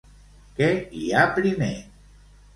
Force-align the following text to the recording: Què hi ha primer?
Què 0.59 0.69
hi 1.01 1.03
ha 1.19 1.27
primer? 1.37 1.71